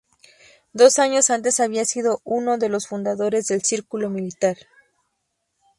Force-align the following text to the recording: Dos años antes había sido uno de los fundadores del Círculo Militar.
Dos 0.73 0.97
años 0.97 1.29
antes 1.29 1.59
había 1.59 1.85
sido 1.85 2.21
uno 2.23 2.57
de 2.57 2.69
los 2.69 2.87
fundadores 2.87 3.45
del 3.45 3.61
Círculo 3.61 4.09
Militar. 4.09 4.57